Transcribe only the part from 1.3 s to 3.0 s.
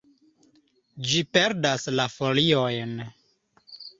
perdas la foliojn.